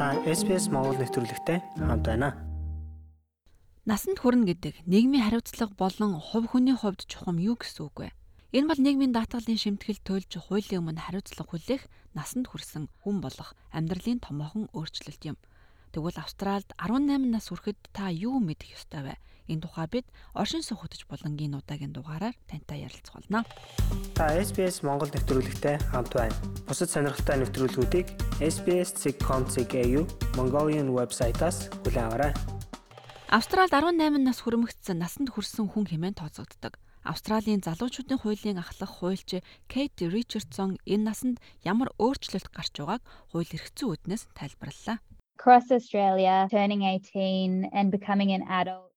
[0.00, 2.32] Та SPS Монгол нэвтрүүлэгтэй хамт байна.
[3.84, 8.08] Насанд хүрнэ гэдэг нийгмийн хариуцлага болон хувь хүний хувьд чухам юу гэсэн үг вэ?
[8.56, 11.84] Энэ бол нийгмийн даатгалын шимтгэл төлж хуулийн өмнө хариуцлага хүлээх
[12.16, 15.36] насанд хүрсэн хүн болох амьдралын томоохон өөрчлөлт юм.
[15.90, 19.14] Тэгвэл Австральд 18 нас хүрэхэд та юу мэдэх ёстой вэ?
[19.50, 20.06] Энэ тухай бид
[20.38, 23.42] оршин суух хөтөч болонгийн удаагийн дугаараар тантай ярилцах болно.
[24.14, 26.38] Та SBS Монгол нэвтрүүлэгтэй хамт байна.
[26.70, 28.06] Бусад сонирхолтой нэвтрүүлгүүдийг
[28.38, 30.02] SBS.com.au
[30.38, 32.32] Mongolian вебсайтаас хүлээн аваарай.
[33.26, 36.78] Австралид 18 нас хүрэмэгдсэн насанд хүрсэн хүн хэмээн тооцогддог.
[37.02, 41.36] Австралийн залуучуудын хуулийн ахлах хуульч Кейт Ричардсон энэ насанд
[41.66, 43.02] ямар өөрчлөлт гарч байгааг
[43.34, 45.02] хууль эрх зүйн үүднээс тайлбарллаа.
[45.40, 48.92] Across Australia, turning 18 and becoming an adult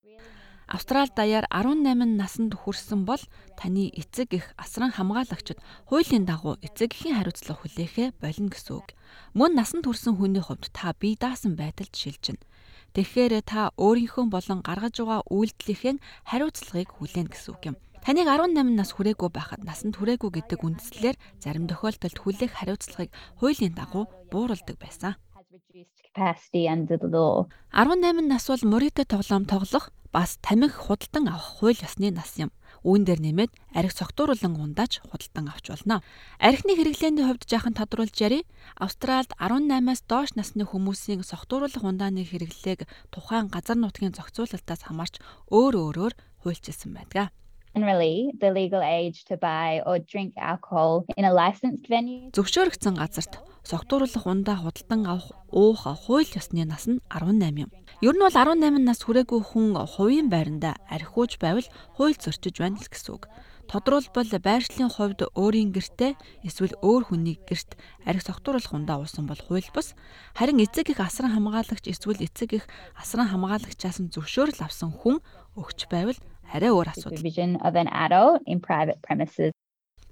[0.68, 3.24] Австрал даяар 18 наснд хүрсэн бол
[3.56, 5.56] таны эцэг их асран хамгаалагчид
[5.88, 8.92] хуулийн дагуу эцэг эхийн хариуцлага хүлээхэ болно гэсэн үг.
[9.32, 12.44] Мөн насанд хүрсэн хүний хувьд та бие даасан байдалд шилжинэ.
[12.92, 15.95] Тэгэхээр та өөрийнхөө болон гаргаж байгаа үйлдэлийнхээ
[16.28, 17.76] хариуцлагыг хүлээнэ гэсэн үг юм.
[18.04, 24.12] Таныг 18 нас хүрээгүй байхад насанд хүрээгүй гэдэг үндслээр зарим тохиолдолд хүлээх хариуцлагыг хуулийн дагуу
[24.28, 25.16] бууруулдаг байсан.
[25.54, 32.50] 18 нас бол мөрөдө тоглоом тоглох бас тамхи худалдан авах хууль ёсны нас юм.
[32.82, 36.02] Үүн дээр нэмээд арх цогтууруулан ундааж худалдан авч болно.
[36.42, 38.50] Архины хэрэглээний хувьд жаахан тодруулж яри.
[38.82, 45.22] Австральд 18-аас доош насны хүмүүсийн согтууруулах ундааны хэрэглээг тухайн газар нутгийн зохицуулалтаас хамаарч
[45.54, 47.30] өөр өөрөөр хуульчилсан байдаг.
[47.78, 52.30] Generally, the legal age to buy or drink alcohol in a licensed venue.
[52.34, 57.72] Зөвшөөрөгдсөн газарт согтууруулах ундаа худалдан авах уух хууль ёсны нас нь 18 юм.
[58.03, 62.92] Ер нь бол 18 нас хүрээгүй хүн хувийн байранда архиуж байвал хууль зөрчиж байна л
[62.92, 63.31] гэсэн үг.
[63.72, 69.66] Тодруулбал байршлын хувьд өөрийн гэртээ эсвэл өөр хүний гэрт арх согтууруулах ундаа уусан бол хууль
[69.72, 69.95] бус.
[70.36, 72.66] Харин эцэг их асран хамгаалагч эсвэл эцэг их
[73.00, 75.23] асран хамгаалагчаас нь зөвшөөрөл авсан хүн
[75.55, 76.20] өгч байвал
[76.52, 77.23] арай өөр асуудал.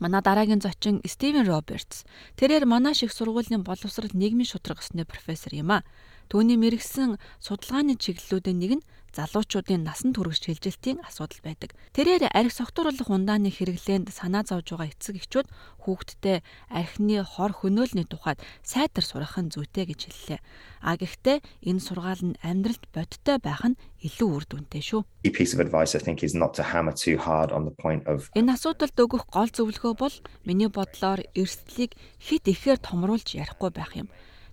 [0.02, 2.10] Манай дараагийн зочин Стивен Робертс.
[2.34, 5.86] Тэрээр манай шиг сургуулийн боловсрол нийгмийн шударга өсны профессор юм а.
[6.32, 11.76] Түүний мэрэгсэн судалгааны чиглэлүүдийн нэг нь залуучуудын насан турш шилжилтийн асуудал байдаг.
[11.92, 15.48] Тэрээр арх согтууруулах ундааны хэрэглээнд санаа зовж байгаа эцэг эхчүүд
[15.84, 16.40] хүүхдтэй
[16.72, 20.40] архины хор хөнөөлний тухайд сайтар сурах нь зүйтэй гэж хэллээ.
[20.88, 25.04] А гэхдээ энэ сургаал нь амьдралд бодиттой байх нь илүү үр дүнтэй шүү.
[28.40, 30.16] Энэ асуудалд өгөх гол зөвлөгөө бол
[30.48, 31.92] миний бодлоор эрсдлийг
[32.24, 34.08] хит ихээр томруулж ярихгүй байх юм.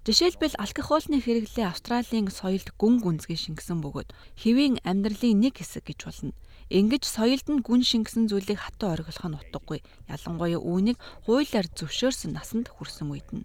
[0.08, 6.32] Жишээлбэл алкохолны хэрэглээ Австралийн соёлд гүн гүнзгий шингэсэн бөгөөд хэвийн амьдралын нэг хэсэг гэж болно.
[6.72, 9.84] Ингэж соёлд нь гүн шингэсэн зүйлийг хатуу оргилох нь утгагүй.
[10.08, 10.96] Ялангуяа үүнийг
[11.28, 13.44] хуулиар зөвшөөрсөн насанд хүрсэн үед нь.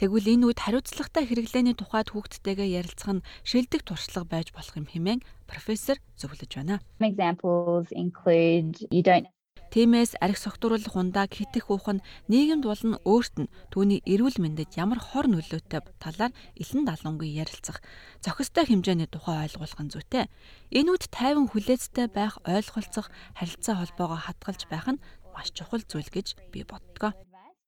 [0.00, 5.20] Тэгвэл энэ үед хариуцлагатай хэрэглээний тухайд хүүхдтэйгээ ярилцах нь шилдэг туршлага байж болох юм хэмээн
[5.44, 6.80] профессор зөвлөж байна.
[7.04, 9.28] Examples include you don't
[9.70, 14.98] Тиймээс арх согтууруулах ундааг хитэх уух нь нийгэмд болон өөрт нь түүний эрүүл мэндэд ямар
[14.98, 17.78] хор нөлөөтэй талаар илэн далангүй ярилцах,
[18.18, 20.26] зохистой хэмжээний тухай ойлгуулах нь зүйтэй.
[20.74, 26.34] Энэ үед тайван хүлээцтэй байх, ойлголцох, харилцаа холбоогоо хадгалж байх нь маш чухал зүйл гэж
[26.50, 27.14] би боддог.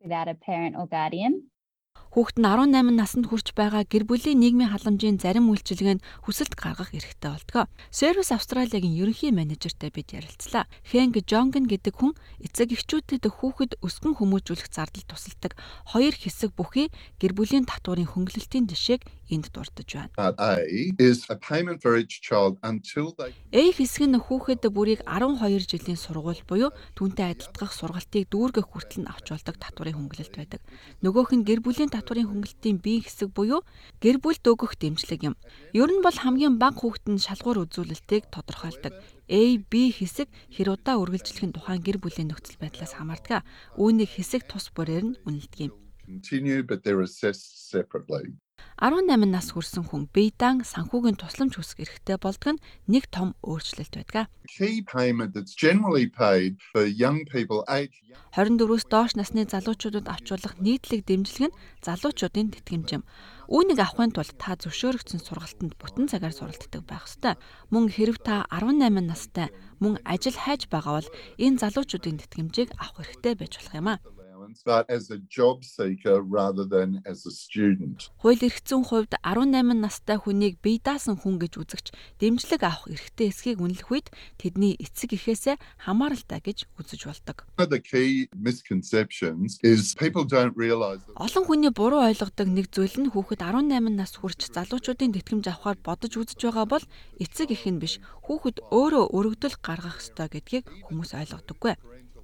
[0.03, 1.52] Without a parent or guardian
[2.13, 7.33] Хүүхэд нь 18 наснд хүрч байгаа гэр бүлийн нийгмийн халамжийн зарим үйлчилгээнд хүсэлт гаргах эрхтэй
[7.33, 7.73] болдог.
[7.89, 10.69] Service Australia-гийн ерөнхий менежертэй бид ярилцлаа.
[10.93, 12.13] Хэнг Жонген гэдэг хүн
[12.45, 15.57] эцэг эхчүүдэд хүүхэд өсгөн хүмүүжүүлэх зардал тусалдаг
[15.89, 20.13] хоёр хэсэг бүхий гэр бүлийн татварын хөнгөлөлтийн жишээг энд дурдж байна.
[23.49, 29.11] A хэсэг нь хүүхэд бүрийг 12 жилийн сургууль буюу түүнтэй адилдгах сургалтыг дүүргэх хүртэл нь
[29.11, 30.61] авч болдог татварын хөнгөлөлт байдаг.
[31.01, 33.65] Нөгөөх нь гэр бүлийн татварын хөнгөлөлтийн бие хэсэг буюу
[34.05, 35.35] гэр бүлд өгөх дэмжлэг юм.
[35.73, 38.93] Ер нь бол хамгийн бага хүүхэд нь шалгуур үзүүлэлтийг тодорхойлдог.
[39.33, 43.49] A, B хэсэг хэр удаа үргэлжлэхийн тухайн гэр бүлийн нөхцөл байдлаас хамаардаг.
[43.81, 45.83] Үүнийг хэсэг тус бүрээр нь үнэлдэг юм.
[46.13, 48.35] continue but they're assessed separately.
[48.83, 54.27] 18 нас хүрсэн хүн бейдан санхүүгийн тусламж хүсэх эрхтэй болдог нь нэг том өөрчлөлт байдаг.
[54.51, 61.05] Key payment that's generally paid for young people age 24-өөс доош насны залуучуудад авчруулах нийтлэг
[61.05, 63.05] дэмжлэг нь залуучуудын тэтгэмж юм.
[63.53, 67.37] Үүнийг авахын тулд та зөвшөөрөгдсөн сургалтанд бүтэн цагаар суралцдаг байх ёстой.
[67.69, 69.53] Мөн хэрв та 18 настай
[69.85, 74.01] мөн ажил хайж байгаа бол энэ залуучуудын тэтгэмжийг авах хэрэгтэй байж болох юм а.
[74.53, 78.11] Influence, but as a job seeker rather than as a student.
[78.23, 81.87] Хууль эрх зүйн хувьд 18 настай хүнийг бие даасан хүн гэж үзэгч
[82.21, 84.09] дэмжлэг авах эрхтэй эсхийг үнэлэх үед
[84.39, 87.47] тэдний эцэг эхээсээ хамааралтай гэж үзэж болдог.
[87.57, 93.13] The key misconceptions is people don't realise that Олон хүний буруу ойлгодог нэг зүйл нь
[93.13, 96.85] хүүхэд 18 нас хүрч залуучуудын тэтгэмж авахар бодож үзэж байгаа бол
[97.19, 101.75] эцэг эх нь биш хүүхэд өөрөө өргөдөл гаргах ёстой гэдгийг хүмүүс ойлгодоггүй.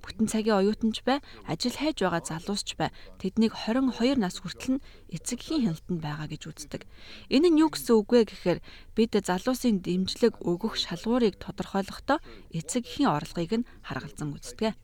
[0.03, 2.91] Бүтэн цагийн оюутанч бай, ажил хайж байгаа залуусч бай.
[3.21, 6.83] Тэднийг 22 нас хүртэл нь эцэгхийн хяналтанд байгаа гэж үздэг.
[7.29, 8.59] Энэ нь юу гэсэн үг вэ гэхээр
[8.97, 12.19] бид залуусын дэмжлэг өгөх шалгуурыг тодорхойлохдоо
[12.55, 14.79] эцэгхийн орлогыг нь харгалзан үздэг.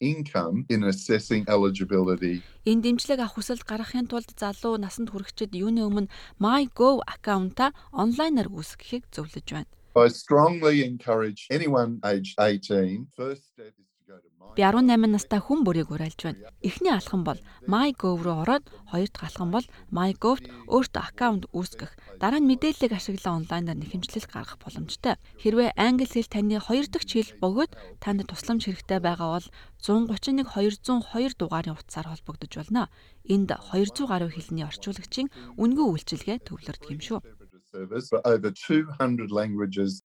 [0.00, 2.42] income in assessing eligibility.
[2.64, 9.04] Энэ дэмжлэг авах хүсэлд гаргахын тулд залуу насанд хүрэхчид юуны өмнө MyGov аккаунта онлайнаар үүсгэхийг
[9.12, 9.70] зөвлөж байна.
[9.96, 13.83] I strongly encourage anyone aged 18, first step is
[14.54, 16.52] Би 18 настай хүн бүрийг уриалж байна.
[16.62, 21.90] Эхний алхам бол MyGov руу ороод, хоёр дахь алхам бол MyGov-т өөртөө аккаунт үүсгэх.
[22.22, 25.18] Дараа нь мэдээллийг ашиглан онлайнаар нэхэмжлэл гаргах боломжтой.
[25.42, 29.48] Хэрвээ англи хэл таны хоёр дахь хэл бөгөөд танд тусламж хэрэгтэй байгаа бол
[29.82, 32.92] 131 202 дугаарын утсаар холбогдож байна.
[33.26, 37.20] Энд 200 гаруй хэлний орчуулагчийн үнгүй үйлчилгээ төвлөрдөг юм шүү.
[37.74, 40.03] service for over 200 languages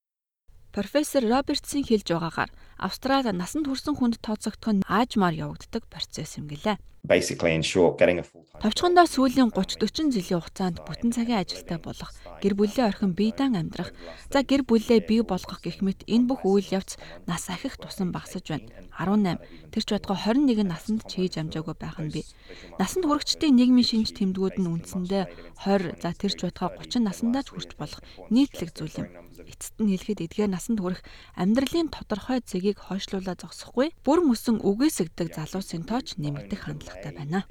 [0.69, 6.77] Профессор Робертсын хэлж байгаагаар Австрали насанд хүрсэн хүнд тооцогдох нь аажмаар явагддаг процесс юм гэлээ.
[8.62, 12.12] Товчхондоо сүүлийн 30 40 жилийн хугацаанд бүтэн цагийн ажилтай болох,
[12.44, 13.95] гэр бүлээ орхин биедан амьдрах,
[14.30, 18.51] за гэр бүлээ бий болгох гэх мэт энэ бүх үйл явц нас ахих тусам багасж
[18.51, 18.68] байна.
[19.00, 22.27] 18 тэр ч байтугай 21 насанд ч хийж амжаагүй байх нь бий.
[22.75, 25.24] Насанд хүрэгчдийн нийгмийн шинж тэмдгүүд нь үндсэндээ
[25.66, 29.10] 20 за тэр ч байтугай 30 насандаа ч хүрч болох нийтлэг зүйл юм.
[29.45, 31.06] Эцэст нь хэлэхэд эдгээр насанд хүрэх
[31.39, 37.47] амьдралын тодорхой зэгийг хойшлуулаад зогсохгүй бүр мөсөн үгээсэгдэг залуусын тооч нэмэгдэх хандлагатай байна.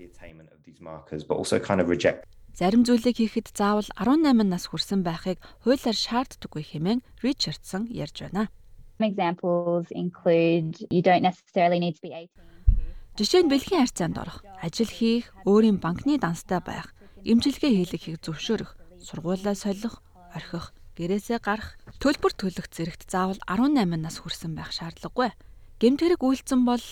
[2.58, 8.50] Зарим зүйлийг хийхэд заавал 18 нас хүрсэн байхыг хуулиар шаарддаггүй хэмээн Ричардсон ярьж байна.
[8.98, 12.48] Examples include you don't necessarily need to be 18.
[13.18, 16.94] Жишээ нь бэлгийн харьцаанд орох, ажил хийх, өөрийн банкны данстай байх,
[17.26, 19.98] эмчилгээ хийлгэхийг зөвшөөрөх, сургуулаа солих,
[20.34, 25.30] орхих, гэрээсээ гарах, төлбөр төлөх зэрэгт заавал 18 нас хүрсэн байх шаардлагагүй.
[25.78, 26.82] Гэмтгэрэг үйлцэн бол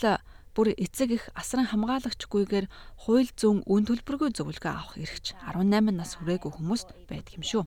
[0.54, 2.66] бүр эцэг их асран хамгаалагчгүйгээр
[3.02, 7.62] хууль зүйн үн төлбөргүй зөвлөгөө авах эрхч 18 нас хүрээгүй хүмүүст байдаг юм шүү.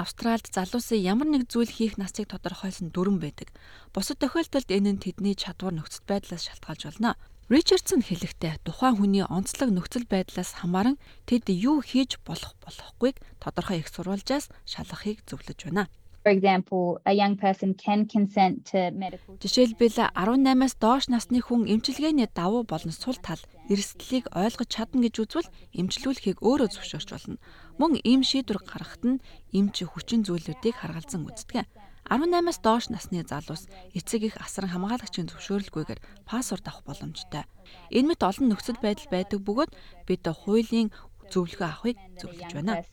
[0.00, 3.52] Австральд залуусын ямар нэг зүйл хийх насыг тодорхойлсон дүрэн байдаг.
[3.94, 7.14] Бусад тохиолдолд энэ нь тэдний чадвар нөхцөл байдлаас шалтгаалж болно.
[7.52, 10.96] Ричардсон хэлэхдээ тухайн хүний онцлог нөхцөл байдлаас хамааран
[11.28, 15.84] тэд юу хийж болох болохгүйг тодорхой их сурвалжаас шалгахыг зөвлөж байна.
[16.24, 22.32] For example, a young person can consent to medical Жишээлбэл 18-аас доош насны хүн эмчилгээний
[22.32, 27.36] давуу болон сул тал эрсдлийг ойлгож чадна гэж үзвэл эмчлүүлэхийг өөрөө зөвшөөрч болно.
[27.76, 31.68] Мөн ийм шийдвэр гаргахад нь эмч хүчин зүйлүүдийг харгалзан үздэг.
[32.10, 33.64] 18-аас доош насны залуус
[33.96, 37.48] эцэг их асран хамгаалагчийн зөвшөөрлгүйгээр пассворд авах боломжтой.
[37.88, 39.72] Энэ мэт олон нөхцөл байдал байдаг бөгөөд
[40.04, 40.92] бид хуулийн
[41.32, 42.84] зөвлөгөө авахыг зөвлөж байна.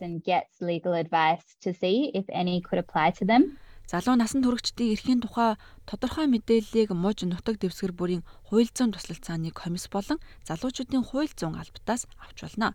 [3.92, 9.92] Залуу насанд хүрэгчдийн эрхийн тухай тодорхой мэдээллийг муж нутаг дэвсгэр бүрийн хууль зүйн тусалцааны комисс
[9.92, 12.72] болон залуучуудын хууль зүйн албатаас авч болно.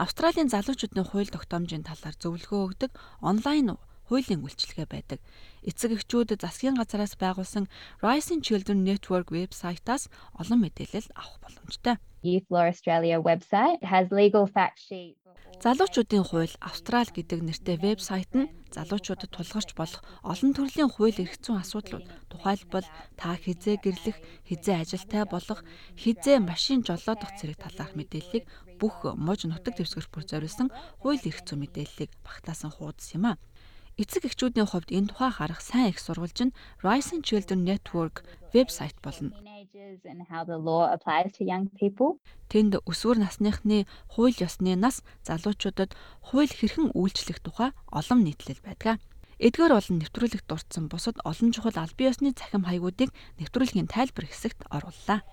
[0.00, 2.90] Австралийн залуучуудын хууль тогтоомжийн талаар зөвлөгөө өгдөг
[3.20, 3.76] онлайн
[4.08, 5.20] хуулийн үйлчилгээ байдаг.
[5.66, 7.66] Эцэг эхчүүд засгийн газараас байгуулсан
[8.02, 10.08] Rising Children Network вебсайтаас
[10.40, 11.96] олон мэдээлэл авах боломжтой.
[12.22, 15.16] Youth Law Australia website has legal fact sheet.
[15.56, 21.64] Залуучуудын хууль Австрал гэдэг нэртэй вебсайт нь залуучуудад тулгарч болох олон төрлийн хууль эрх зүйн
[21.64, 22.84] асуудлууд тухайлбал
[23.16, 25.64] та хизээ гэрлэх, хизээ ажилтай болох,
[25.96, 28.44] хизээ машин жолоодох зэрэг талаарх мэдээллийг
[28.76, 30.68] бүх муж нутаг дэвсгэр бүр зориулсан
[31.00, 33.40] хууль эрх зүйн мэдээллийг багтаасан хуудас юм а.
[33.96, 39.32] Эцэг эхчүүдийн хувьд энэ тухай харах сайн их сурвалж нь Rising Children Network вебсайт болно.
[42.52, 45.96] Тэнд өсвөр насныхны хууль ёсны нас залуучуудад
[46.28, 49.00] хууль хэрхэн үйлчлэх тухай олон нийтлэл байдаг.
[49.40, 55.24] Эдгээр болон нэвтрүүлэгт дурдсан бусад олон чухал албан ёсны цахим хаягуудыг нэвтрүүлгийн тайлбар хэсэгт орууллаа.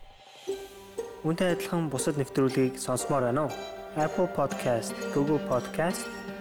[1.28, 3.56] Үүнтэй адилхан бусад нэвтрүүлгийг сонсомоор байна уу?
[4.00, 6.08] Apple Podcast, Google Podcast,